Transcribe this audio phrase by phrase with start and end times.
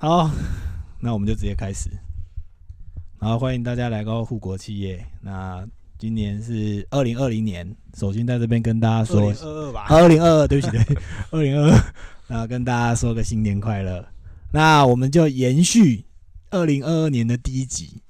[0.00, 0.30] 好，
[1.02, 1.90] 那我们就直接开始。
[3.18, 5.04] 然后欢迎大家来到护国企业。
[5.20, 5.66] 那
[5.98, 10.98] 今年是二零二零年，首先在这边跟大家说，二二吧，二零二二，对不起，对，
[11.32, 11.80] 二零二二，
[12.28, 14.06] 然后跟大家说个新年快乐。
[14.52, 16.04] 那我们就延续
[16.50, 18.00] 二零二二年的第一集，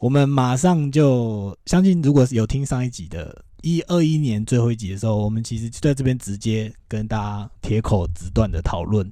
[0.00, 9.10] 我们马上就相信，如果是有听上一集的，一二一年最后一集的时候，我们其实就在这边直接跟大家铁口直断的讨论，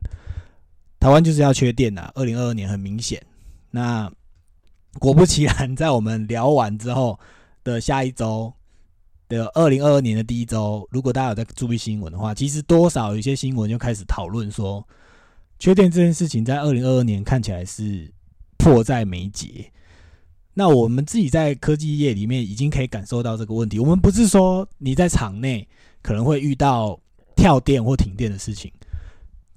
[0.99, 2.11] 台湾就是要缺电呐。
[2.15, 3.21] 二零二二年很明显，
[3.71, 4.11] 那
[4.99, 7.19] 果不其然，在我们聊完之后
[7.65, 8.53] 的下一周
[9.29, 14.87] 的二零二二年的第一周，如果大家有在注意新闻的话，其实多少有些新闻就开始讨论说。
[15.59, 18.13] 缺电这件事情在二零二二年看起来是
[18.59, 19.73] 迫在眉睫。
[20.53, 23.79] 那我们自己在科技业里面已经可以感受到这个问题。
[23.79, 25.67] 我们不是说你在厂内
[26.03, 27.01] 可能会遇到
[27.35, 28.71] 跳电或停电的事情，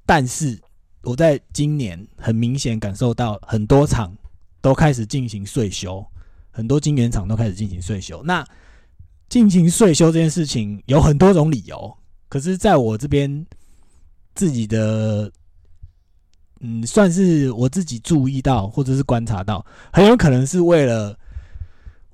[0.05, 0.57] 但是
[1.03, 4.15] 我在今年很明显感受到很多厂
[4.61, 6.05] 都开始进行税修，
[6.51, 8.21] 很多晶圆厂都开始进行税修。
[8.23, 8.45] 那
[9.27, 13.45] 进行税修这件事情有很多种理由，可是在我这边
[14.35, 15.31] 自己的。
[16.61, 21.17] 嗯，算是我自己注意到或者是观察到，很有可能是为了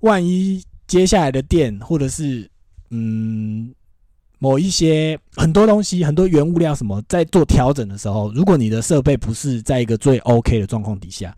[0.02, 2.47] 万一接下来的电，或者是
[2.91, 3.73] 嗯
[4.39, 11.36] 某一些很多东西、很多原物料什么，在做调整的时候，如果你的设备不是在一个最 OK 的状况底下，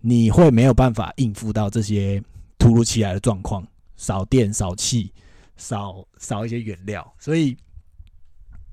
[0.00, 2.22] 你会没有办法应付到这些
[2.58, 5.12] 突如其来的状况，少电、少气、
[5.56, 7.56] 少少一些原料，所以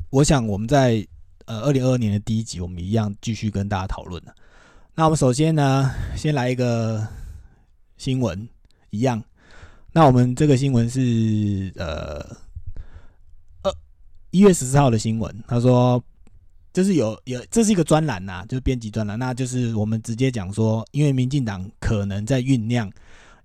[0.09, 1.05] 我想我们在。
[1.49, 4.21] 呃，二零二二年的第一集，我们一样继续跟大家讨论。
[4.93, 7.07] 那我们首先呢，先来一个
[7.95, 8.49] 新闻，
[8.89, 9.23] 一样。
[9.93, 12.35] 那我们这个新闻是呃，
[14.31, 15.43] 一月十四号的新闻。
[15.47, 16.03] 他说，
[16.73, 19.17] 就是有有，这是一个专栏呐，就是编辑专栏。
[19.17, 22.91] 那就是我们直接讲说，因为民进党可能在酝酿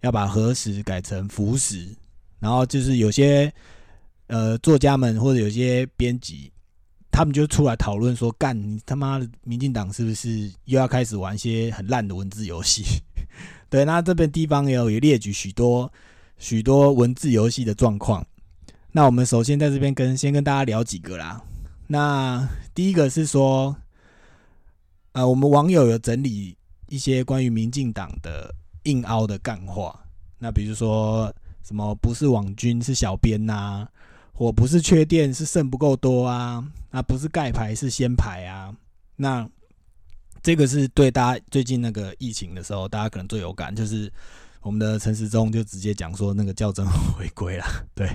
[0.01, 1.89] 要把核食改成福食，
[2.41, 3.53] 然后就是有些
[4.27, 6.51] 呃作家们或者有些编辑。
[7.15, 12.83] 他们就出来讨论说：“干你他妈的，民进党是不是又要开始玩一些很烂的文字游戏？”
[13.69, 15.93] 对，那这边地方也有也列举许多
[16.39, 18.27] 许多文字游戏的状况。
[18.93, 21.43] 那我们首先在这边跟先跟大家聊几个啦。
[21.87, 23.75] 那第一个是说，
[25.13, 26.57] 呃，我们网友有整理
[26.89, 28.55] 一些关于民进党的
[28.85, 29.99] 硬凹的干话。
[30.39, 31.33] 那比如说
[31.63, 33.87] 什么不是网军是小编呐？
[34.35, 36.65] 我不是缺电，是剩不够多啊！
[36.91, 38.75] 那不是盖牌，是先排啊！
[39.15, 39.49] 那
[40.43, 44.13] 这个是对大家最近那个疫情的时候，大家可能最有感，就是
[44.63, 47.65] 我们的陈时中就直接讲说那个校正回归了。
[47.95, 48.09] 对，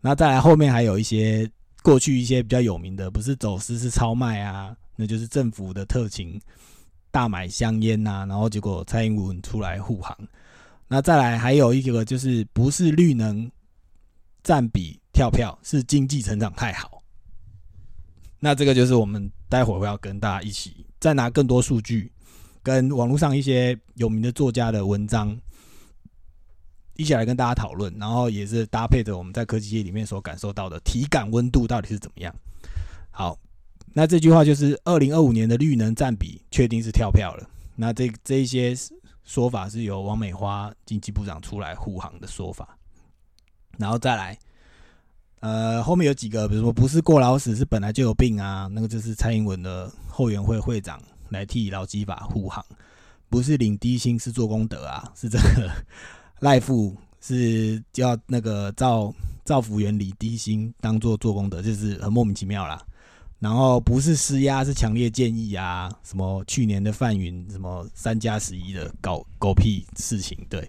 [0.00, 1.50] 那再来后面还有一些
[1.82, 6.40] 过去一些比较有名的，不是走私是超卖啊，那就是政府的特勤
[7.10, 10.16] 大买香烟呐，然后结果蔡英文出来护航。
[10.86, 13.50] 那再来还有一个就是不是绿能
[14.42, 14.98] 占比。
[15.10, 17.02] 跳票是经济成长太好，
[18.38, 22.12] 那这个就是我们待会儿会要跟大家一起再拿更多数据，
[22.62, 25.36] 跟网络上一些有名的作家的文章
[26.98, 32.34] 一起来跟大家讨论，然后也是搭配着我们在科技界里面所感受到的体感温度到底是怎么样。
[33.12, 33.38] 好，
[33.94, 37.48] 那这句话就是二零二五年的绿能占比确定是跳票了。
[37.76, 38.74] 那这这一些
[39.22, 42.76] 说法是由王美花经济部长出来护航的说法，
[43.78, 44.36] 然后再来。
[45.40, 52.64] 呃，后面有几个，比如说不是过劳死，是本来就有病啊，那个就是蔡英文的后援会会长来替劳基法护航，
[53.28, 55.70] 不是领低薪是做功德啊，是这个
[56.40, 59.12] 赖富是叫那个造
[59.44, 62.80] 造福原理低薪当做做功德，就是很莫名其妙啦。
[63.38, 70.68] 然后不是施压，是强烈建议啊，什么去年的范云什么三加十一的搞狗屁事情，对。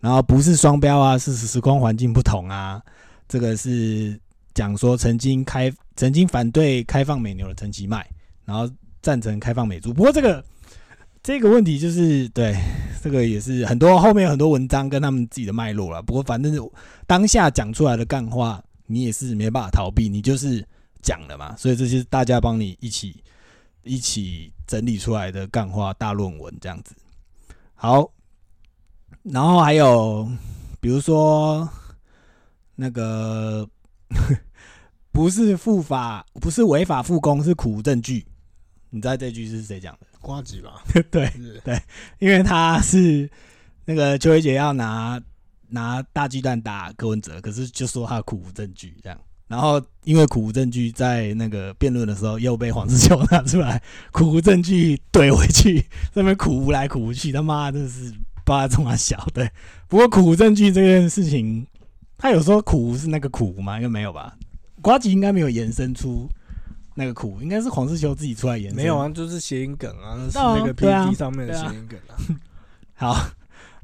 [0.00, 2.80] 然后不是双标啊，是时光环境不同啊。
[3.28, 4.18] 这个是
[4.54, 8.08] 讲说曾经开曾经反对开放美牛的陈其迈，
[8.44, 8.66] 然后
[9.02, 9.92] 赞成开放美猪。
[9.92, 10.42] 不过这个
[11.28, 12.56] 这个问题就是对
[13.02, 16.02] 这个也是很多后面有很多文章跟他们自己的脉络了。
[16.02, 16.58] 不过反正
[17.06, 20.66] 当下讲出来的干话，你也是没办法逃避，你就是
[21.02, 21.54] 讲了嘛。
[21.54, 23.22] 所以这些大家帮你一起
[23.82, 26.94] 一起整理出来的干话大论文这样子。
[27.74, 28.10] 好，
[29.22, 30.26] 然后还有
[30.80, 31.68] 比如说。
[32.74, 33.68] 那个
[35.12, 38.24] 不是复法，不是违法复工，是苦无证据。
[38.88, 40.06] 你知道这句是谁讲的？
[40.28, 40.82] 瓜子吧？
[41.10, 41.32] 对
[41.64, 41.80] 对，
[42.18, 43.26] 因为他是
[43.86, 45.18] 那个邱伟杰要拿
[45.70, 53.82] 拿大鸡蛋打柯文哲，可是就说他苦无证据，这样然后因为苦无证据，在那个辩论的时候又被黄志球拿出来，
[54.12, 55.82] 苦无证据怼回去，
[56.12, 58.10] 那边苦无来苦无去，他妈真的是
[58.44, 59.26] 不知道冲他小。
[59.32, 59.50] 对，
[59.88, 61.66] 不过苦无证据这件事情，
[62.18, 63.76] 他有说苦无是那个苦无吗？
[63.76, 64.36] 应该没有吧？
[64.82, 66.28] 瓜吉应该没有延伸出
[66.98, 68.74] 那个苦，应该是黄世球自己出来延伸。
[68.74, 72.18] 没有啊，就是谐音梗啊，那是啊那个对啊 PPT 上面的谐音梗啊。
[72.94, 73.16] 好，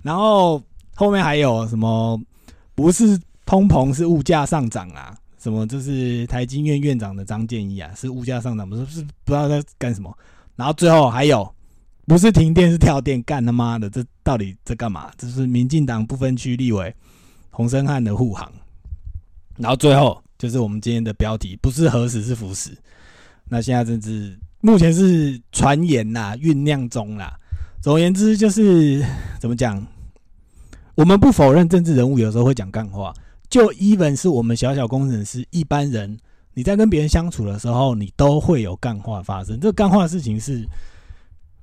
[0.03, 0.61] 然后
[0.97, 2.21] 后面还有什么？
[2.75, 3.17] 不是
[3.47, 5.17] 通膨，是物价上涨啊！
[5.39, 5.65] 什么？
[5.65, 10.13] 就是台经院院长的张建一啊，是物价上涨，不是是不知道在干什么。
[10.57, 11.49] 然后最后还有，
[12.09, 15.09] 不是停电是跳电，干他妈的，这到底在干嘛？
[15.17, 16.93] 这是民进党不分区立委
[17.51, 18.51] 洪生汉的护航。
[19.57, 22.71] 然后最后就是我们今天的标题，不是核实是腐蚀。
[23.49, 27.33] 那现在真是目前是传言呐，酝酿中啦。
[27.81, 29.05] 总而言之，就是
[29.39, 29.87] 怎么讲？
[30.95, 33.13] 我们不否认政治人物有时候会讲干话，
[33.51, 36.17] 就 even 是我们小小工程师一般人，
[36.55, 39.59] 你在跟别人相处的时候，你都会有干话发生。
[39.59, 40.65] 这干话的事情是，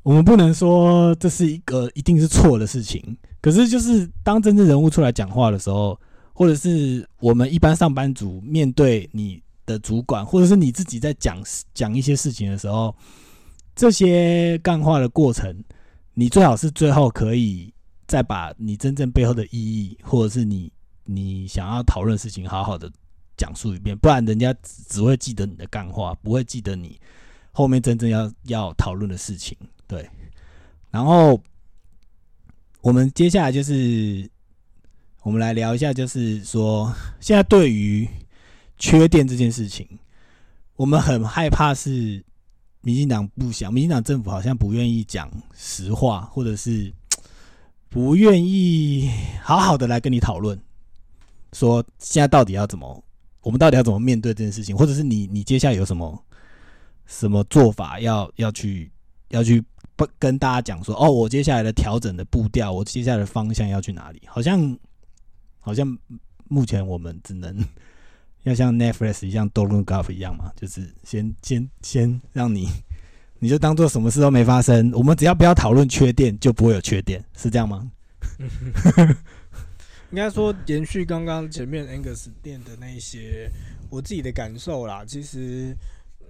[0.04, 3.18] 我们不能说这是一个一定是错的事情。
[3.42, 6.00] 可是，就是当政治人物出来讲话的时候，
[6.34, 11.42] 或者是我们一般上班族面对你的主管，或者是你自己在讲
[11.74, 12.96] 讲一些事情的时候，
[13.76, 15.64] 这些干话的过程，
[16.14, 17.74] 你最好是最后可以
[18.08, 20.72] 再把你真正背后的意义，或者是你
[21.06, 22.92] 你想要讨论事情，好好的
[23.38, 27.00] 讲述一遍，不然人家只只会记得你的干话，不会记得你
[27.52, 29.58] 后面真正要要讨论的事情。
[29.88, 30.10] 对，
[30.90, 31.42] 然后
[32.82, 34.30] 我们接下来就是
[35.24, 38.08] 我们来聊一下，就是说现在对于
[38.82, 39.88] 缺电这件事情，
[40.76, 42.26] 我们很害怕是
[42.82, 46.92] 民进党不想，民进党政府好像不愿意讲实话，或者是
[47.90, 49.12] 不愿意
[49.44, 50.60] 好好的来跟你讨论，
[51.54, 53.04] 说现在到底要怎么，
[53.42, 56.26] 我们到底要怎么面对这件事情，或者是你你接下来有什么
[57.06, 58.92] 什么做法要要去
[59.30, 59.64] 要去
[59.96, 64.24] 不跟大家讲说，哦，我接下来的调整的步调，我接下来的方向要去哪里？
[64.26, 64.76] 好像
[65.60, 65.96] 好像
[66.48, 67.64] 目前我们只能
[68.44, 72.68] 要像 Netflix 一样 d o n t Golf 一样嘛，就是先先先让你，
[73.40, 74.92] 你就当做什么事都没发生。
[74.94, 77.92] 我们只要不要讨论缺点，就不会有缺点，是这样吗？
[80.12, 83.50] 应该说延续刚刚前面 Angus 店的那一些
[83.90, 85.06] 我自己的感受啦。
[85.06, 85.74] 其实，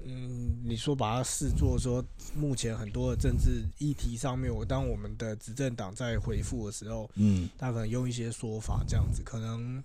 [0.06, 2.04] 嗯，你说把它视作说
[2.36, 9.84] 目前很多的政治议题上面，我当我们的执政党在回复的时候，嗯他可能用一些说法这样子，可能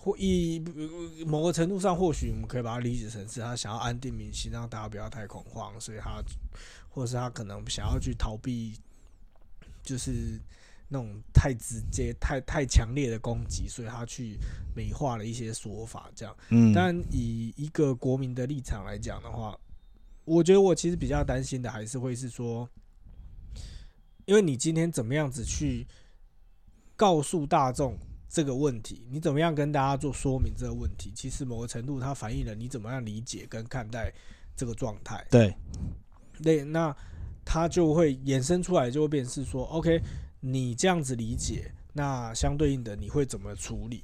[0.00, 0.60] 或一
[1.26, 6.22] 某个程度上，或许我们可以把它理解成是他想要安定民心，让大家不要太恐慌，所以他
[6.88, 8.74] 或者是他可能想要去逃避，
[9.82, 10.40] 就是
[10.88, 14.38] 那种太直接、太太强烈的攻击，所以他去
[14.74, 16.36] 美化了一些说法，这样。
[16.50, 19.58] 嗯，但以一个国民的立场来讲的话，
[20.24, 22.68] 我觉得我其实比较担心的还是会是说，
[24.26, 25.86] 因为你今天怎么样子去
[26.96, 27.98] 告诉大众
[28.28, 34.12] 这个问题，你怎么样跟大家做说明这个问题，其实某个程度它反映了你怎么样理解跟看待
[34.54, 35.26] 这个状态。
[35.30, 35.54] 对，
[36.42, 36.94] 对，那
[37.44, 40.00] 它就会衍生出来，就会变成是说，OK，
[40.40, 44.02] 你这样子理解，那相对应的你会怎么处理？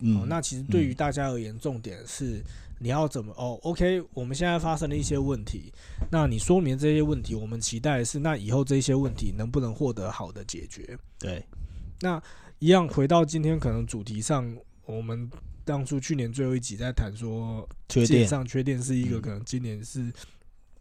[0.00, 2.42] 嗯，哦，那其实对于大家而言，重点是
[2.78, 5.72] 你要怎么哦，OK，我们现在发生了一些问题，
[6.10, 10.98] 那你说明这些问题，我们期待的是，那以后这些问题能不能获得好的解决？
[11.18, 11.42] 对，
[12.00, 12.22] 那
[12.58, 15.30] 一样回到今天可能主题上，我们
[15.64, 20.12] 当初去年最后一集在谈说，缺电上缺电是一个嗯可能今年是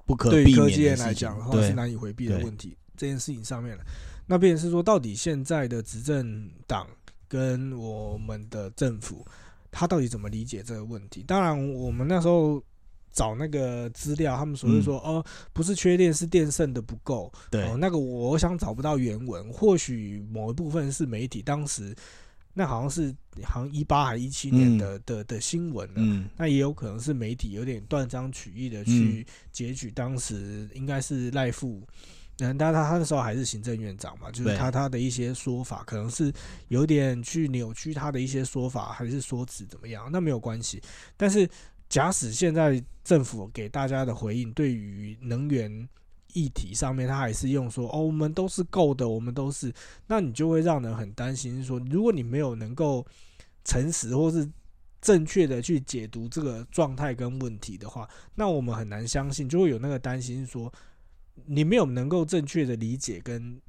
[0.05, 2.77] 不可对于科技来讲的话对是难以回避的问题。
[2.97, 3.83] 这件事情上面了，
[4.25, 6.87] 那便是说，到底现在的执政党
[7.27, 9.25] 跟我们的政府，
[9.69, 11.21] 他到底怎么理解这个问题？
[11.23, 12.63] 当然，我们那时候
[13.15, 17.31] 找那个资料，他们所谓说，哦，不是缺电，是电剩的不够。
[17.33, 21.95] 嗯对哦，那个我想找不到原文，或许某一部分是媒体当时
[22.53, 25.93] 那好像是好像一八还一七年嗯的、的的新闻了。
[25.97, 31.81] 嗯那也有可能是媒体有点断章取义的去截取当时应该是赖富，
[32.39, 36.33] 嗯，但他他那时候还是行政院长嘛，就是他他的一些说法可能是
[36.67, 40.81] 有点去扭曲他的一些说法，还是说辞怎么样，那没有关系。
[41.15, 41.47] 但是
[41.87, 45.87] 假使现在政府给大家的回应对于能源
[46.33, 49.73] 议题上面，他还是用说哦，我们都是够的，我们都是，
[50.07, 53.05] 那你就会让人很担心说，如果你没有能够
[53.63, 54.49] 诚实或是
[54.99, 60.73] 正确的去解读这个状态跟问题的话，那我们很难相信，就会有那个担心说，
[61.45, 63.61] 你没有能够正确的理解跟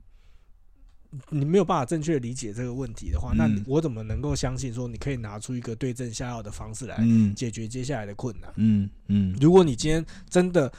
[1.31, 8.51] 你没有办法正确理解这个问题的话，那嗯我怎么能够相信说你可以拿出一个对症下药的方式来嗯解决接下来的困难？
[8.57, 10.71] 嗯嗯如果你今天真的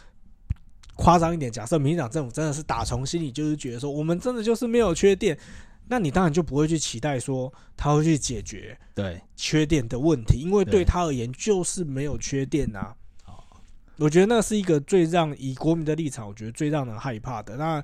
[0.96, 5.38] 夸张一点，假设民进党政府真的是打从心里就是觉得说我们真的就是没有缺电，
[5.88, 12.96] 那你当然就不会去期待说他会去解决对，缺电的问题，因为对对他而言就是没有缺电啊。
[13.25, 13.34] 哦
[13.98, 17.55] 我觉得那是一个最让以国民的立场，我觉得最让人害怕的。
[17.57, 17.84] 那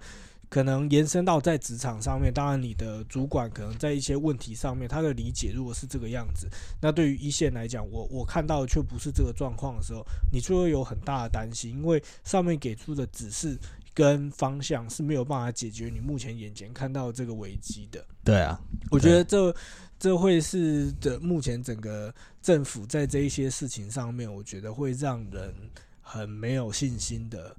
[0.53, 6.47] 可能延伸到在职场上面，当然你的主管可能在一些问题上面，他的理解如果是这个样子，
[6.79, 13.57] 那对于一线来讲，我我看到的却不是这个状况的时候，你就会有很大的担心，因为上面给出的指示
[13.95, 18.05] 跟方向是没有办法解决你目前眼前看到的这个危机的。
[18.23, 19.55] 对啊，我觉得这
[19.97, 25.51] 这会是的，目前整个政府在这一些事情上面，我觉得会让人
[25.99, 27.55] 很没有信心的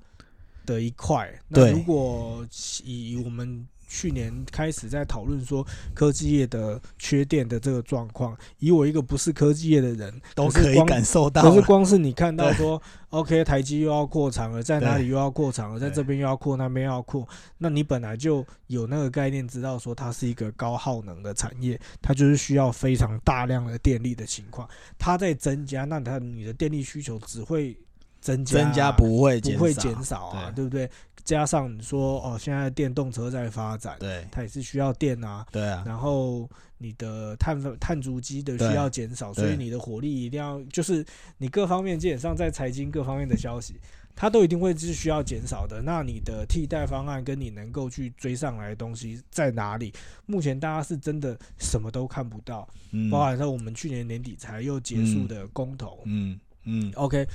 [0.65, 1.33] 的一块。
[1.49, 2.47] 那如果
[2.85, 11.63] 以我们去年开始在讨论说科技业的缺电的这个状况，以我一个不是科技业的人，都可以感受到可是。
[11.63, 12.81] 光是你看到说
[13.11, 17.29] ，OK，台积又要扩厂了，在哪里又要扩厂了，在这边又要扩，那边又要扩，
[17.59, 24.69] 那你本来就有那个概念，知道说它是一个高耗能的产业，它就是需要非常大量的电力的情况，
[24.99, 27.79] 它在增加，那它你的电力需求只会
[28.25, 30.91] 增加啊、增加不会不会减少啊，对对不对？
[31.25, 41.05] 加上你说哦，现在电动车在发展，对它也是需要电啊，对啊，然后你的碳分碳足迹的需要减少，所以你的火力一定要，就是
[41.37, 43.75] 你各方面基本上在财经各方面的消息，
[44.15, 45.81] 它都一定会是需要减少的。
[45.83, 49.93] 那你的替代方案跟你能够去追上来的东西在哪里？
[50.27, 56.01] 目前大家是真的什么都看不到，嗯包含说我们去年年底才又结束的公投。
[56.05, 57.27] 嗯嗯 OK，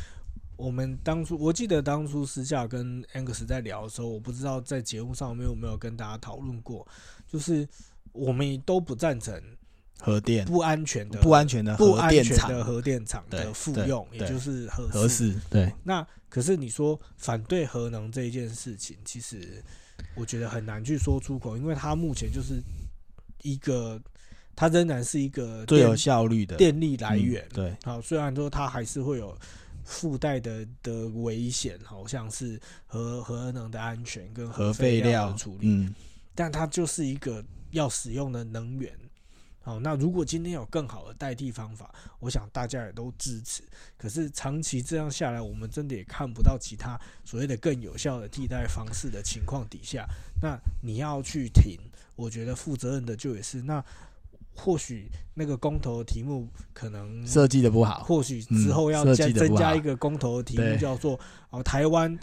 [0.59, 6.85] 我们当初我记得当初私下跟 Angus 在聊的时候，我不知道在节目上面有没有跟大家讨论过，
[7.25, 7.65] 就是
[8.11, 9.41] 我们都不赞成
[10.01, 10.45] 核电。
[10.45, 12.49] 不安全的、不安全的不安核电厂。
[12.49, 15.33] 全的核电厂的复用，也就是核核四。
[15.49, 15.71] 对。
[15.81, 19.63] 那可是你说反对核能这一件事情，其实
[20.13, 22.61] 我觉得很难去说出口，因为它目前就是
[23.43, 23.97] 一个，
[24.57, 26.57] 它仍然是一个最有效率的。
[26.57, 27.45] 电力来源。
[27.51, 27.77] 嗯对。
[27.85, 29.37] 好，虽然说它还是会有
[29.89, 35.95] 附带的的危险，好像是核核能的安全跟核废废料料的处理，嗯
[36.35, 38.93] 但它就是一个要使用的能源。
[39.61, 43.63] 好，那如果今天有更好的代替方法，我想大家也都支持。
[43.97, 50.07] 可是长期这样下来，我们真的也看不到其他所谓的更有效的替代方式的情况底下，
[50.39, 51.79] 那你要去停，
[52.15, 53.83] 我觉得负责任的就也是那。
[54.55, 62.17] 或许那个公投的题目可能设计的不好，或许之后要嗯加增加一个公投的题目，叫做哦台湾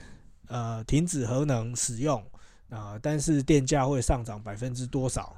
[0.48, 2.22] 呃停止核能使用
[2.68, 5.34] 啊、但是电价会上涨百分之多少？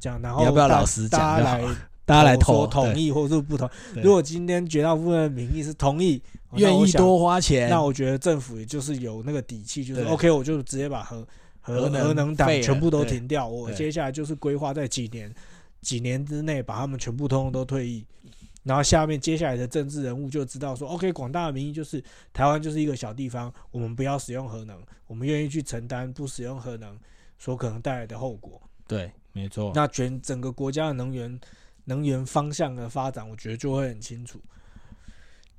[0.00, 1.20] 这样，然后要不要老实讲？
[1.20, 1.62] 大家来
[2.04, 3.68] 大家来投同意或是不同。
[3.92, 4.02] 对。
[4.02, 11.26] 如果今天绝大部分的民意是同意，哦愿意，多花钱，那我觉得政府也就是有那个底气，就是 OK，我就直接把核
[11.60, 15.34] 核核能核能党全部都停掉，我接下来就是规划在几年
[15.82, 18.06] 几年之内把他们全部通通都退役。
[18.64, 26.96] 然后下面接下来的政治人物就知道说，OK，广大的民意就是台湾就是一个小地方，我们不要使用核能，我们愿意去承担不使用核能
[27.38, 28.62] 所可能带来的后果。
[28.86, 31.40] 对，没错，那全整个国家的能源
[31.86, 34.40] 能源方向的发展，我觉得就会很清楚。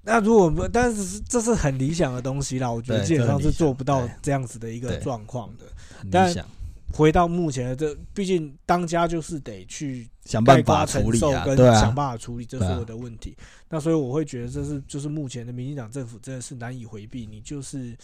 [0.01, 5.65] 那如果不，但是这是很理想的东西啦，我觉得基本上是做不到这样子的一个状况的。
[6.00, 6.48] 很但理想，
[6.93, 13.35] 回到目前的这，毕竟当家就是得去想办法处理啊，跟想，办法处理这对啊所有的问题。
[13.67, 17.97] 那所以我会觉得这是就是目前的民进党政府真的是难以回避，你就是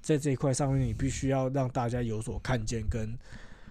[0.00, 3.16] 在这一块上面，你必须要让大家有所看见跟。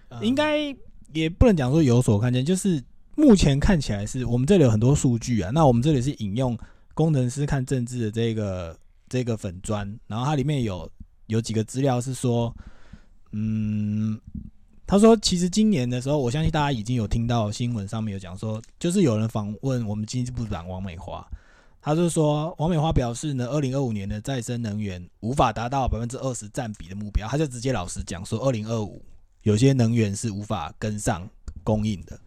[0.08, 0.74] 呃应该
[1.12, 2.82] 也不能讲说有所看见，就是
[3.16, 5.50] 目前看起来是我们这里有很多数据啊。
[5.50, 6.56] 那我们这里是引用
[6.94, 10.90] 工程师看政治的这个这个粉砖，然后它里面有
[11.26, 12.54] 有几个资料是说，
[13.32, 14.20] 嗯，
[14.90, 21.24] 他说其实今年的时候，我相信大家已经有听到新闻上面有讲说，就是有人访问我们经济部长王美花。
[21.80, 29.00] 他就说，王美花表示呢，二零二五年的再生能源无法达到百分之二十占比的目标，他就直接老实讲说，二零二五
[29.44, 31.24] 有些能源是无法跟上
[31.62, 32.18] 供应的。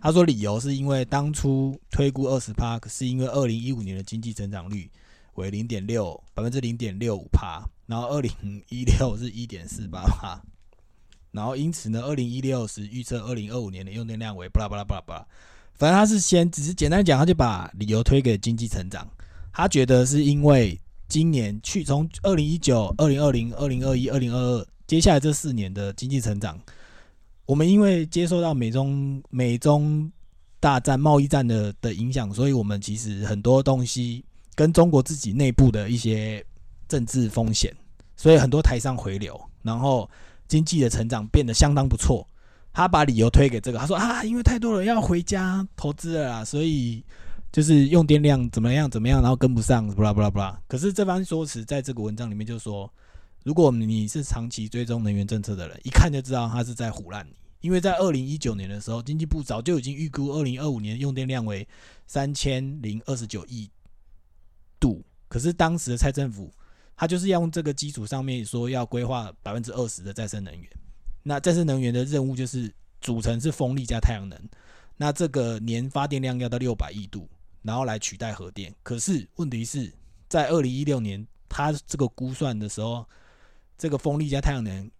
[0.00, 4.88] 他说理由是因为当初推估二十帕，是因为二零一五年的经济增长率
[5.34, 8.30] 为零点六百分之零点六五帕，然后二零
[8.68, 10.40] 一六是一点四八帕，
[11.34, 15.26] 然后因此呢，二零一六时预测二零二五年的用电量为巴拉巴拉巴拉巴拉，
[15.74, 19.04] 反正他是先只是简单讲，他就把理由推给经济成长，
[19.52, 26.56] 他觉得是因为今年去从二零一九、二零二零、二零二一、二零二二，接下来这四年的经济成长
[27.46, 30.10] 我们因为接受到美中美中
[30.60, 34.24] 大战贸易战的的影响，所以我们其实很多东西
[34.54, 36.42] 跟中国自己内部的一些
[36.88, 37.74] 政治风险，
[38.16, 40.08] 所以很多台商回流，然后
[40.54, 42.24] 经济的成长变得相当不错。
[42.72, 47.04] 他把理由推给这个，他说啊，因为太多人要回家投资了啦，所以
[47.50, 50.60] 就是用电量怎么样怎么样，然后跟不上，不啦不啦不啦。
[50.68, 52.88] 可是这番说辞在这个文章里面就说，
[53.42, 57.34] 如果你是长期追踪能源政策的人，一看就知道他是在唬烂你。
[57.60, 61.66] 因为在二零一九年的时候，经济部早就已经预估二零二五年用电量为
[62.06, 63.68] 三千零二十九亿
[64.78, 66.52] 度，可是当时的蔡政府
[66.96, 70.70] 他就是要用这个基础上面说要规划百分之二十的再生能源。
[71.22, 74.38] 那再生能源的任务就是组成是风力加太阳能，
[74.96, 77.28] 那这个年发电量要到六百亿度，
[77.62, 78.74] 然后来取代核电。
[78.82, 79.92] 可是问题是
[80.28, 83.06] 在二零一六年，它这个估算的时候，
[83.78, 84.90] 这个风力加太阳能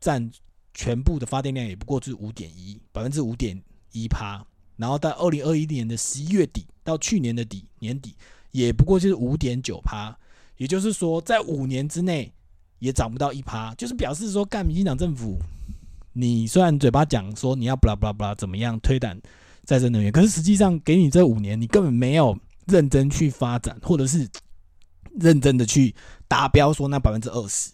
[0.00, 0.30] 占
[0.72, 4.44] 全部的发电量也不过是五点一百分之五点一趴，
[4.76, 8.14] 然后到二零二一年的十一月底到去年的底年底，
[8.52, 10.16] 也不过就是五点九趴，
[10.62, 12.32] 也就是说在五年之内
[12.78, 15.36] 也涨不到一趴，就是表示说干民进党政府。
[16.12, 19.20] 你虽然嘴巴讲说你要不啦不啦不啦怎么样推展
[19.64, 24.28] 再生能源，可是实际上给你这五年，你根本没有认真去发展，或者是
[25.18, 25.92] 认真的去
[26.28, 27.72] 达标，说那百分之二十。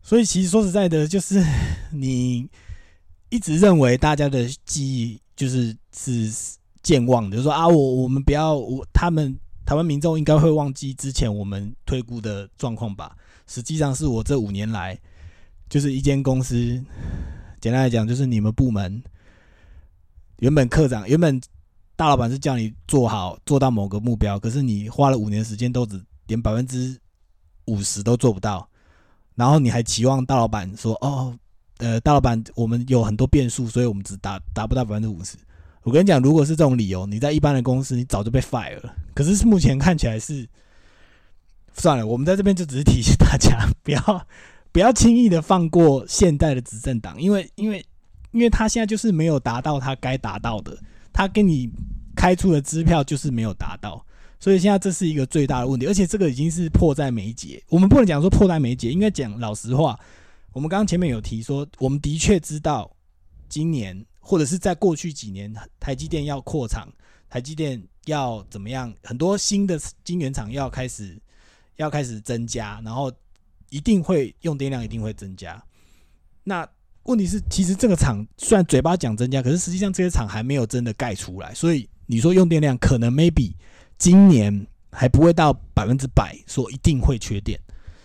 [0.00, 1.44] 所以其实说实在的，就是
[1.92, 2.48] 你
[3.28, 13.16] 一直认为大家的记忆就是是健忘的，就说啊，我我们不要我他们台湾民众应该会忘记之前我们推估的状况吧？
[13.48, 14.96] 实际上是我这五年来
[15.68, 16.82] 就是一间公司。
[17.60, 19.02] 简单来讲，就是你们部门
[20.38, 21.40] 原本科长、原本
[21.96, 26.96] 大老板是叫你做好做到某个目标，可是你花了五年时间都只连百分之
[27.64, 28.68] 五十都做不到，
[29.34, 31.36] 然后你还期望大老板说：“哦，
[31.78, 35.36] 呃，大老板，我们有很多变数，所以我们只达达不到百分之五十。”
[35.86, 38.92] 我跟你讲，如果是这种理由，你在一般的公司，你早就被 fire 了。
[39.14, 40.44] 可是目前看起来是
[41.74, 44.26] 算了，我们在这边就只是提醒大家 不要。
[44.72, 47.82] 不要轻易的放过现代的执政党，因为因为
[48.32, 50.76] 因为他现在就是没有达到他该达到的，
[51.14, 51.70] 他给你
[52.14, 54.04] 开出的支票就是没有达到，
[54.38, 57.62] 所以现在这是一个最大的问题，而且这个已经是迫在眉睫。
[57.70, 59.98] 我们不能讲说迫在眉睫，应该讲老实话。
[60.52, 62.94] 我们刚刚前面有提说，我们的确知道
[63.48, 66.88] 今年或者是在过去几年，台积电要扩厂，
[67.30, 71.16] 台积电要怎么样，很多新的晶圆厂要开始
[71.76, 73.12] 要开始增加，然后。
[73.68, 75.60] 一定会用电量一定会增加，
[76.44, 76.66] 那
[77.02, 83.52] 问题是，其实这个厂虽然嘴巴讲增加，可是实际上这些厂还没有真的盖出来，所以你说用电量可能 maybe
[83.98, 87.60] 今年还不会到百分之百说一定会缺电，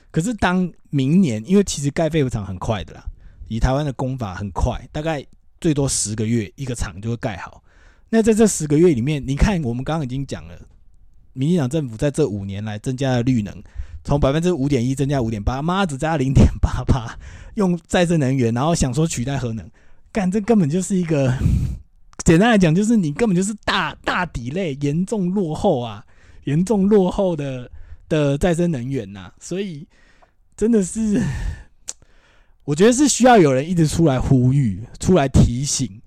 [0.10, 3.06] 可是当明年，因为其实盖废物厂很快的啦，
[3.48, 5.24] 以台湾的工法很快，大概
[5.62, 7.64] 最多十个月一个厂就会盖好。
[8.10, 10.60] 那在这十个月里面，你看我们刚刚已经讲了，
[11.32, 13.64] 民进党政府在这五年来增加了绿能。
[14.04, 17.16] 从百分之五点一增加五点八，妈只加零点八八，
[17.54, 19.64] 用再生能源，然后想说取代核能，
[20.12, 21.32] 干这根本就是一个，
[22.26, 26.04] 简单来讲就是你根本就是大大底类，严重落后啊，
[26.46, 27.70] 严重落后的
[28.10, 29.88] 的再生能源呐，所以
[30.58, 31.22] 真的是，
[32.64, 36.02] 我觉得是需要有人一直出来呼吁，出来提醒，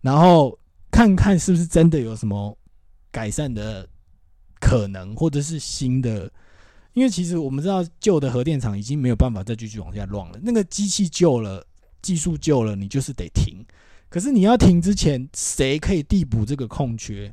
[0.00, 0.58] 然后
[0.90, 2.56] 看看是不是真的有什么
[3.10, 3.88] 改善的
[4.60, 6.30] 可能，或者是新的。
[6.94, 10.40] 因为其实我们知道，旧的核电厂已经没有办法再继续往下乱了。
[10.42, 11.64] 那个机器旧了，
[12.02, 13.64] 技术旧了，你就是得停。
[14.08, 17.32] 可是你要停之前，谁可以递补这个空缺？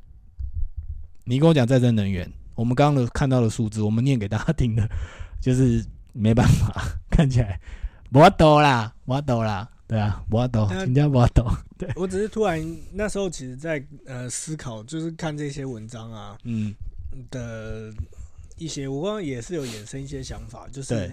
[1.24, 4.88] 你跟我讲再生能源，我们刚刚的看到的数字，我们念给大家听的，
[5.42, 5.84] 就是
[6.14, 7.60] 没办法，看起来
[8.12, 11.46] 我懂啦，我懂啦，对啊， 我懂，人家我懂。
[11.78, 12.62] 对我只是突然
[12.94, 16.74] 那时候，其实在呃思考，就是看这些文章啊，嗯
[17.32, 17.94] 的。
[18.58, 21.12] 一些我刚刚也是有衍生一些想法，就是，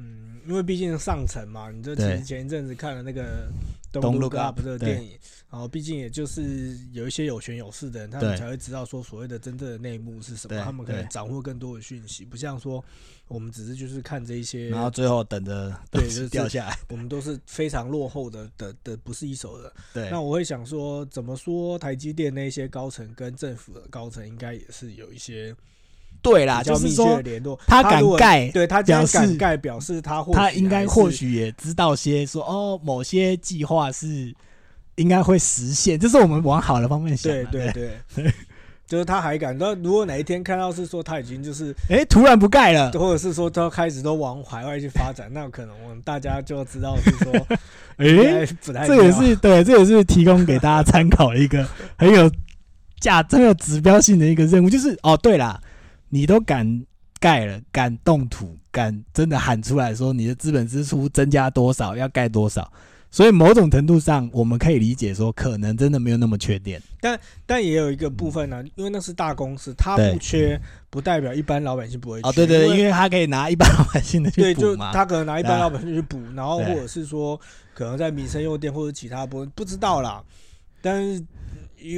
[0.00, 3.50] 嗯，因为毕竟上层嘛，你这其实前一阵子看了那个
[4.00, 5.18] 《Don't Look Up》这个电影，
[5.50, 12.82] 然后毕竟也就是有一些有权有势的人，他们才会知道说所谓的真正的内幕是什么，他们可以掌握更多的讯息，不像说
[13.28, 19.72] 我们只是就是看这一些，然后最后等着对就是掉下来，我们都是非常落后的的的不是一手的。
[19.92, 25.54] 对，那我会想说，怎么说台积电那些高层跟政府的高层应该也是有一些。
[26.22, 27.22] 对啦，就是说
[27.66, 34.34] 他敢盖，对他表示盖，表示他他应该或许也知道些说哦，某些计划是
[34.96, 37.32] 应该会实现，这是我们往好的方面想。
[37.32, 37.70] 对对
[38.14, 38.32] 对，
[38.86, 39.56] 就是他还敢。
[39.56, 47.32] 那如果哪一天看到是说他已经就是，哎，突然不盖了，或者是说他开始都往海外去发展，那可能我们大家就知道是说，
[47.96, 52.30] 哎，不太这也是对，这也是提供给大家参考的一个很有
[52.98, 54.68] 价、很有指标性的一个任务。
[54.68, 55.58] 就是哦，对啦，
[56.10, 56.84] 你都敢
[57.18, 62.70] 盖了，敢动土，敢真的喊出来说你的资本支出增加多少，要盖多少。
[63.12, 66.80] 所以某种程度上，我们可以理解说，可能真的没有那么缺电。
[67.00, 72.28] 但但也有一个部分呢、因为那是大公司，它不缺，不代表一般老百姓不会缺。
[72.28, 74.76] 哦，对对对，因因为他可以拿一般老百姓的去对，就。
[74.76, 77.40] 他可能拿一般老百姓去补，然后或者是说
[77.74, 80.22] 可能在民生用电或者其他部分不知道啦，
[80.80, 81.24] 但是。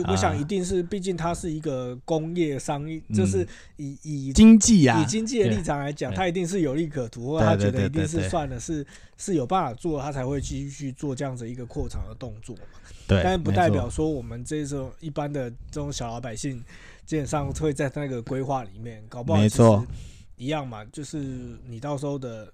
[0.06, 0.36] 我想啊。
[0.36, 12.62] 一定是，毕竟它是一个工业商业，嗯就是以以经济啊，以经济的立场来讲，它一定是有利可图，或者他觉得一定是算了是是有办法做，他才会继续去做这样子一个扩张的动作嘛。
[13.06, 16.62] 对，但是不代表说我们这种一般的这种小老百姓，
[17.04, 19.84] 基本上会在那个规划里面，搞不好没错
[20.36, 21.18] 一样嘛，就是
[21.68, 22.52] 你到时候的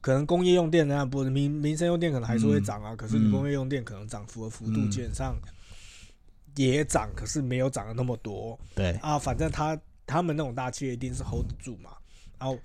[0.00, 4.90] 可能工业用电那不民民生用电可能还是会涨啊，可是工业用电可能涨幅的幅度嗯。
[4.90, 5.36] 基本上
[6.56, 9.18] 也涨，可是没有涨的那么多对啊。
[9.18, 11.90] 反正他他们那种大企业一定是 hold 得住嘛，
[12.38, 12.58] 然后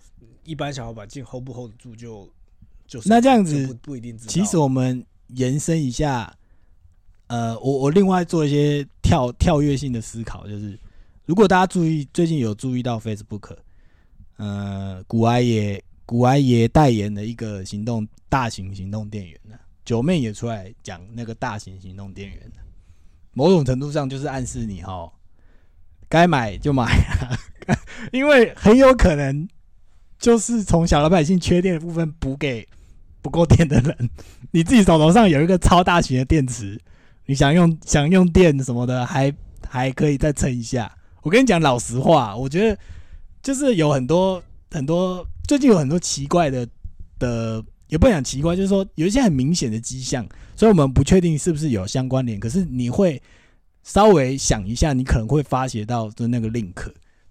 [0.44, 2.30] 一般小老百姓 hold 不 hold 得住就
[2.88, 4.32] 就是那这样子，不一定知道。
[4.32, 6.36] 其实我们延伸一下，
[7.28, 10.80] 呃，我我另外做一些跳跳跃性的思考，就是
[11.26, 13.56] 如果大家注意最近有注意到 Facebook，
[14.38, 22.56] 呃，古埃也古埃也代言的一个行动大型行动电源呢，九妹也出来讲那个大型行动电源了
[23.38, 25.08] 某种程度上就是暗示你哈，
[26.10, 26.92] 该买就买，
[28.12, 29.48] 因为很有可能
[30.18, 32.68] 就是从小老百姓缺电的部分补给
[33.22, 34.10] 不够电的人，
[34.50, 36.82] 你自己手头上有一个超大型的电池，
[37.28, 39.32] 你想用想用电什么的，还
[39.70, 40.92] 还可以再撑一下。
[41.22, 42.76] 我跟你讲老实话，我觉得
[43.44, 46.68] 就是有很多很多最近有很多奇怪的
[47.20, 52.40] 的，也不能讲奇怪，就是说有一些很明显的迹象，所以我们不确定是不是有相关联。
[52.40, 53.22] 可是你会
[53.84, 56.76] 稍微想一下，你可能会发觉到的那个 link。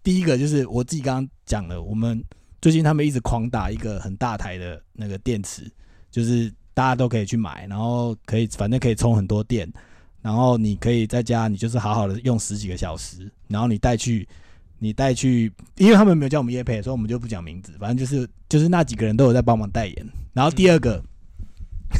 [0.02, 2.22] 第一个就是我自己刚刚讲的，我们
[2.62, 5.70] 最近他们一直狂打一个很大台的那个电池，
[6.10, 9.70] 就是大家都可以去买，然后可以反正可以充很多电，
[10.22, 14.26] 然后你可以在家你就是好好的用十几个小时，然后你带去
[14.78, 20.06] 你带去，因为他们没有叫我们叶配，所以我们就不讲名字，反正就是就是那几个人都有在帮忙代言。
[20.32, 21.02] 然后第二个，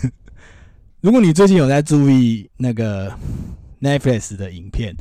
[1.00, 3.10] 如果你最近有在注意那个
[3.80, 4.96] Netflix 的影片，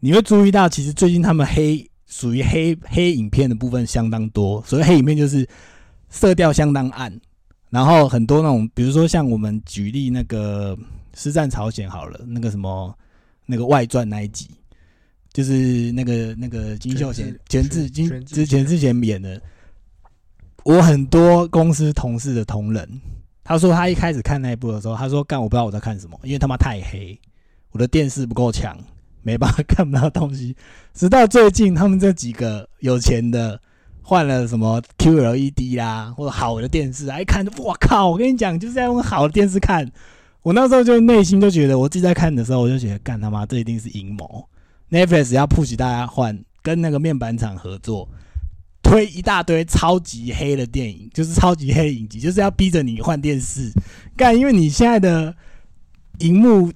[0.00, 5.46] 你会注意到其实最近他们黑属于黑黑影片的部分相当多，所谓黑影片就是
[6.08, 7.20] 色调相当暗，
[7.68, 10.74] 然后很多那种，比如说像我们举例那个
[11.14, 12.96] 《师战朝鲜》好了，那个什么
[13.44, 14.48] 那个外传那一集，
[15.38, 19.40] 就是那个那个金秀贤全全智金之前之前演的，
[20.64, 23.00] 我很多公司同事的同仁，
[23.44, 27.16] 他说他一开始看那一部的时候，他说干我不知道我在看什么，因为他妈太黑，
[27.70, 28.76] 我的电视不够强，
[29.22, 30.56] 没办法 看不到东西。
[30.92, 33.60] 直到最近，他们这几个有钱的
[34.02, 38.10] 换了什么 QLED 啦，或者好的电视，啊，一看就我靠！
[38.10, 39.88] 我跟你讲，就是在用好的电视看。
[40.42, 44.44] 我那时候就内心就觉得，我自己在看的时候，我就觉得干他妈这一定是阴谋。
[44.90, 48.08] Netflix 要 push 大家换，跟那个面板厂合作，
[48.82, 53.70] 推一大堆超级黑的电影，就是超级黑的影集，就是要逼着你换电视。
[54.16, 55.34] 干，因为你现在的
[56.20, 56.72] 荧幕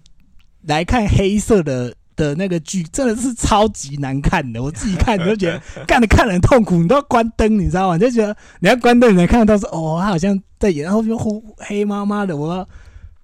[0.63, 4.63] 来看黑色的的那个剧，真的是超级难看的。
[4.63, 7.97] 我自己看你都觉得 干的看得很痛苦，你都要关灯，你知道吗？
[7.97, 12.69] 你就觉得你要关灯，你才看得到说哦，他好像在演，然后就黑黑麻麻的，我要。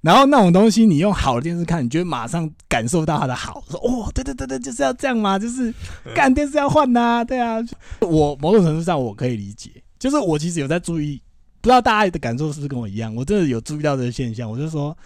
[0.01, 3.63] 然后那种东西，你用好的电视看，你就会马上感受到它的好。
[3.69, 5.75] 说哦，对对对对，就是要这样嘛，就是
[6.15, 7.59] 干电视要换呐、对啊。
[8.01, 11.21] 我某种程度上我可以理解，就是我其实有在注意，
[11.61, 14.97] 不知道大家的感受是不是跟我一样，我真的有注意到这个现象，我就说，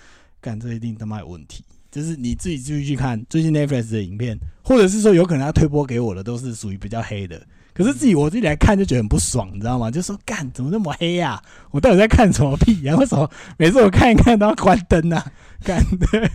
[0.40, 1.64] 干这一定他妈有问题。
[1.90, 7.40] 就是你自己注意去看最近 Netflix 的影片，或者是说有可能他推播给我的都是属于比较黑的，
[7.74, 9.90] 可是自己我自己来看就觉得很不爽，你知道吗？
[9.90, 15.24] 就说干怎么那么黑呀、我到底在看什么屁呀、为什么每次我看一看都要关灯啊？
[15.64, 16.30] 干 的，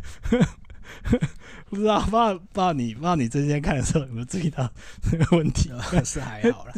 [1.70, 4.72] 不知道不知道不知道你不知道你最近看的时候有没有注意到
[5.12, 5.70] 这个问题？
[6.04, 6.74] 是还好啦。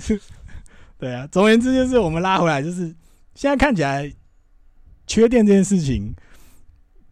[0.97, 2.93] 对啊，总而言之就是我们拉回来，就是
[3.35, 4.11] 现在看起来
[5.07, 6.13] 缺电这件事情，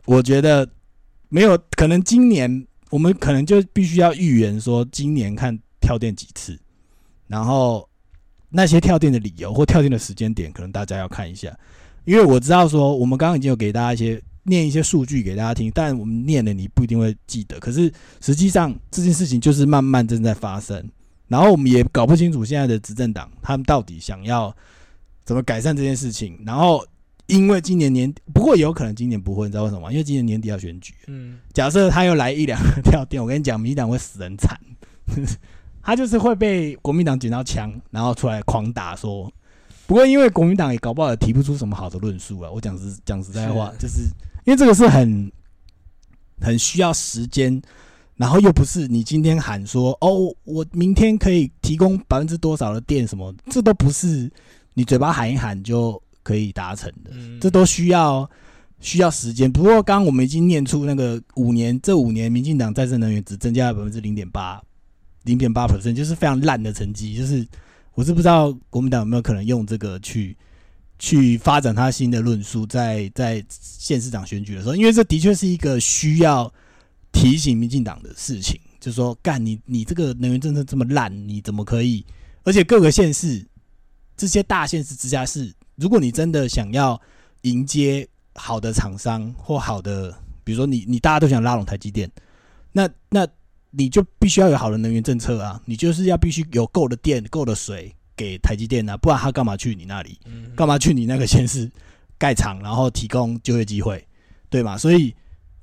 [0.05, 0.67] 我觉得
[1.29, 2.03] 没有可能。
[2.03, 6.59] 今年我们可能就必须要预言说，今年看跳电几次，
[7.27, 7.87] 然后
[8.49, 11.55] 那些跳电的理由或跳电的时间点，可能大家要看一下。
[12.05, 17.59] 因为我知道说，我们刚刚已经有给大家一些念一些数据给大家听，但我们念的你不一定会记得。
[17.59, 20.89] 可是实际上这件事情就是慢慢正在发生。
[21.27, 24.55] 然后我们也搞不清楚现在的执政党他们到底想要
[25.25, 26.39] 怎么改善这件事情。
[26.45, 26.81] 然后
[27.25, 29.91] 因为今年年，不过也有可能今年不会，你知道为什么吗？
[29.91, 30.93] 因为今年年底要选举。
[31.07, 34.57] 嗯，假设他又来一两个跳电，我跟你讲，民进党会死人惨。
[35.87, 39.31] 他就是会被国民党捡到枪，然后出来狂打说。
[39.85, 42.51] 不过因为国民党也搞不好也提不出什么好的论述啊。
[42.51, 44.01] 我讲实讲实在话，就是
[44.43, 45.31] 因为这个是很
[46.41, 47.61] 很需要时间，
[48.17, 54.29] 然后又不是你今天喊说哦，我明天可以提供百分之多少的电什么，这都不是
[54.73, 58.29] 你嘴巴喊一喊就可以达成的，这都需要
[58.81, 59.49] 需要时间。
[59.49, 64.61] 不过刚刚我们已经念出那个五年，这五年民进党再生能源只增加了百分之零点八。
[65.27, 67.45] 零点八百分就是非常烂的成绩，就是
[67.95, 70.35] 我是不知道国民党有没有可能用这个去
[70.97, 76.51] 去发展他新的论述，在在县市长选举的时候，因为这的确是一个需要
[77.11, 82.05] 提醒民进党的事情，就是说干你你这个能源政策这么烂，你怎么可以？
[82.43, 83.45] 而且各个县市
[84.15, 86.99] 这些大县市直辖市，如果你真的想要
[87.41, 92.09] 迎接好的厂商或好的，比如说你你大家都想拉拢台积电，
[92.71, 93.27] 那那。
[93.71, 95.61] 你就必须要有好的能源政策啊！
[95.65, 100.19] 你就是要必须有够的电、够的水给台积电啊，不然他干嘛去你那里？
[100.55, 101.69] 干嘛去你那个县市
[102.17, 104.05] 盖厂，然后提供就业机会，
[104.49, 104.77] 对吗？
[104.77, 105.13] 所以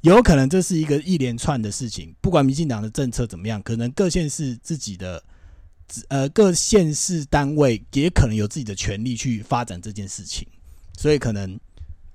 [0.03, 2.15] 有可能这是一个一连串的事情。
[2.21, 5.23] 不管民进党的政策怎么样，可能各县市自己的
[6.09, 10.47] 呃各县市单位也可能有自己的权利去发展这件事情，
[10.97, 11.59] 所以可能。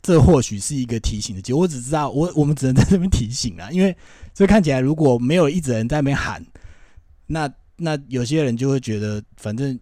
[0.02, 3.95] 这或许是一个提醒的结果，我只知道，我我们只能在这边提醒啊，因为
[4.39, 6.41] 这看起来如果没有一直人在那边喊，
[7.28, 9.78] 那那有些人就会觉得，反正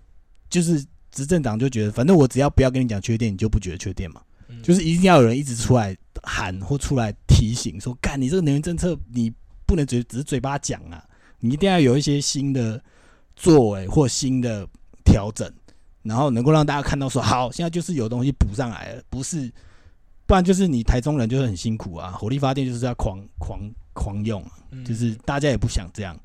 [0.50, 4.20] 就是执政党就觉得，反正我只要不要跟你讲缺点，你就不觉得缺点嘛，
[4.64, 9.32] 就是一定要有人一直出来喊或出来提醒，说干你这个能源政策你
[9.68, 11.06] 不能只只是嘴巴讲啊，
[11.40, 12.84] 你一定要有一些新的
[13.36, 14.68] 作为或新的
[15.06, 15.48] 调整，
[16.02, 19.54] 然后能够让大家看到说，好，现在就是有东西补上来了，不是。
[20.26, 23.62] 不然就是你台中人就是很辛苦啊，火力发电就是要狂狂
[23.98, 24.44] 狂用，
[24.86, 26.16] 就是大家也不想这样，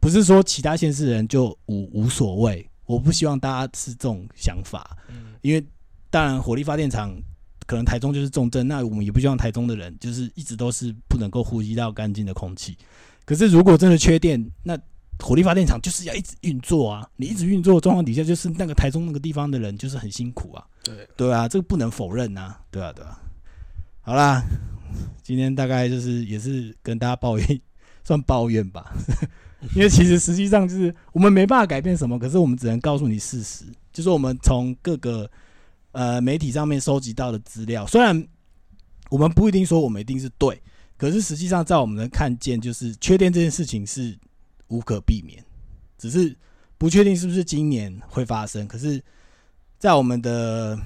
[0.00, 4.96] 不是说其他县市人就无无所谓，我不希望大家是这种想法，
[5.42, 5.64] 因为
[6.10, 7.14] 当然火力发电厂
[7.66, 12.76] 可能台中就是重症，那我们也不希望台中的人就是一直都是不能够呼吸到干净的空气。
[13.24, 14.76] 可是如果真的缺电，那
[15.20, 21.08] 火力发电厂就是要一直运作啊，你一直运作状况底下，就是那个台中那个地方的人就是很辛苦啊，对。
[21.16, 23.20] 对啊，这个不能否认呐，对啊对啊。
[24.10, 24.44] 好啦，
[25.22, 27.60] 今天大概就是也是跟大家抱怨，
[28.02, 28.92] 算抱怨吧。
[29.72, 35.30] 因为其实实际上就是我们没办法改变什么，可是我们只能告诉你事实，就是我们从各个
[35.92, 37.86] 呃媒体上面收集到的资料。
[37.86, 38.26] 虽然
[39.10, 40.60] 我们不一定说我们一定是对，
[40.96, 44.18] 可是实际上在我们能看见，就是缺电这件事情是
[44.66, 45.40] 无可避免，
[45.96, 46.36] 只是
[46.76, 48.66] 不确定是不是今年会发生。
[48.66, 49.00] 可是，
[49.78, 50.76] 在我们的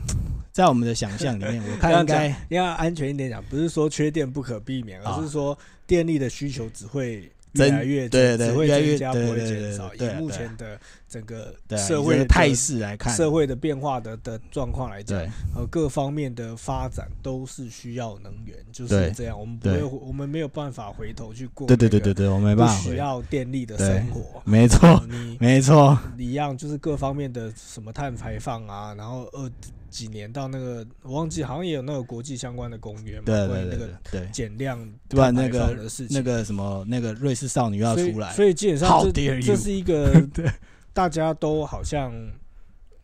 [0.55, 9.93] 在我们的想象里面， 我看应该要安全一点讲，不是说缺电不可避免，而是说电力的需求只会越来越对对，会增加不会减少。
[9.97, 15.19] 以目前的整个社会的态势来看，社会的变化的的状况来讲，
[15.57, 19.37] 呃，各方面的发展都是需要能源，就是这样。
[19.37, 21.67] 我们不会，我们没有办法回头去过。
[21.67, 24.41] 对对对对对，我没办法需要电力的生活。
[24.45, 29.51] 没错，你没错，一样就是各方面的什么碳排放啊，然后二。
[29.95, 34.77] 几年到那个，我忘记好像也有那个国际相关的公约嘛，对对对对，减量
[35.09, 35.31] 对吧？
[35.31, 40.21] 那个那个什么那个瑞士少女要出来，所以基本上这这是一个
[40.93, 42.13] 大家都好像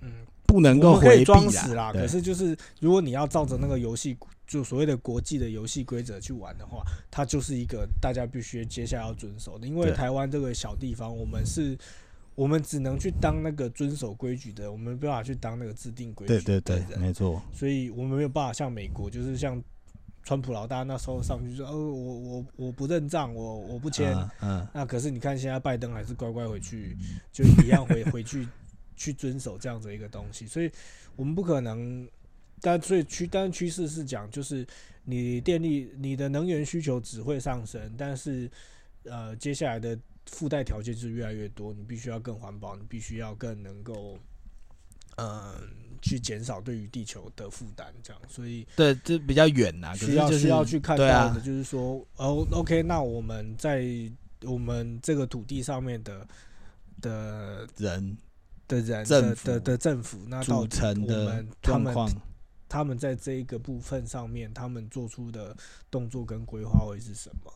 [0.00, 0.10] 嗯
[0.48, 1.92] 不能够回避装死啦。
[1.92, 9.64] 可是就是如果你要照着那个游戏就所谓的国际的游戏规则去玩的话，它就是一个大家必须接下来要遵守的。
[9.64, 11.78] 因为台湾这个小地方，我们是。
[12.40, 16.96] 我们只能去当那个遵守规矩的，我们没办法去当那个制定规矩对对对。
[16.96, 17.42] 没错。
[17.52, 19.62] 所以我们没有办法像美国，就是像
[20.24, 24.66] 川普老大那时候上去说：“哦，我我我不认账，我我不签。”嗯。
[24.72, 26.96] 那可是你看，现在拜登还是乖乖回去，
[27.30, 28.48] 就一样回 回去
[28.96, 30.46] 去遵守这样子一个东西。
[30.46, 30.72] 所以
[31.16, 32.08] 我们不可能，
[32.62, 34.66] 但所以趋但趋势是讲，就是
[35.04, 38.50] 你电力、你的能源需求只会上升，但是
[39.04, 39.98] 呃，接下来的。
[40.30, 44.16] 附带条件是越来越多，你必须要更环保，你必须要更能够，
[45.16, 45.52] 嗯，
[46.00, 48.22] 去减少对于地球的负担，这样。
[48.28, 53.84] 所以，对，这比较远呐，需要需要去看到的，就是说，哦，OK，那我们在
[54.42, 56.26] 我们这个土地上面的
[57.02, 58.16] 的人
[58.68, 62.08] 的人的的的政府，那组成的状况，
[62.68, 65.56] 他们在这一个部分上面，他们做出的
[65.90, 67.52] 动作跟规划会是什么？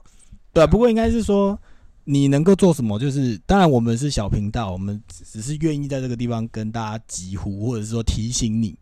[0.52, 1.56] 对，不过应该是说。
[2.04, 2.98] 你能够做什么？
[2.98, 8.76] 就是当然我们是小频道，我们只是愿意在这个地方跟大家疾呼，或者是说提醒你。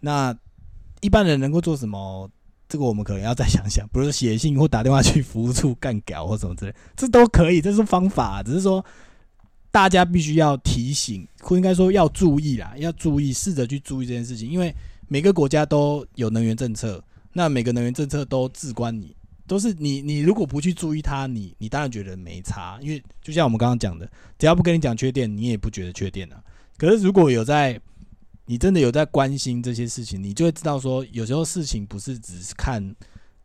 [0.00, 0.36] 那
[1.00, 2.30] 一般人能够做什么？
[2.68, 8.42] 这个我们可能要再想想，比如说写信或打电话去服务处干稿或什么之类，这都可以，这是方法。
[8.42, 8.84] 只是说
[9.70, 14.74] 大家必须要提醒，或应该说要注意啦，要注意，试着去注意这件事情，因为
[15.06, 17.00] 每个国家都有能源政策，
[17.32, 19.14] 那每个能源政策都至关你，
[19.46, 26.42] 都是你，你如果不去注意它，你你当然觉得没差，因为就像我们刚刚讲的，只要不跟你讲缺点，你也不觉得缺点啊。
[26.76, 27.80] 可是如果有在
[28.44, 32.94] 你真的有在关心这些事情，你就会知道说，有时候事情不是只是看，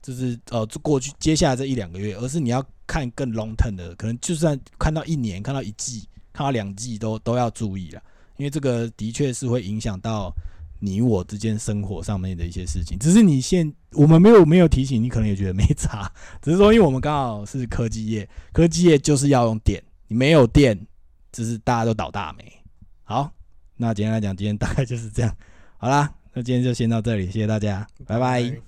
[0.02, 8.02] 就是呃过去接下来这一两个月，而是你要看更 long term 的，可能就算看到一年、看到一季、看到两季都都要注意了，
[8.38, 10.32] 因为这个的确是会影响到
[10.82, 13.00] 你我之间生活上面的一些事情。
[13.00, 20.78] 只是你现我们没有没有提醒，你可能也觉得没差，只是说因为我们刚好是科技业，科技业就是要用电，你没有电，
[21.32, 22.44] 就是大家都倒大霉。
[23.04, 23.32] 好。
[23.78, 25.36] 那今天来讲，今天大概就是这样。
[25.80, 28.62] 好啦，那今天就先到这里，谢谢大家，拜拜。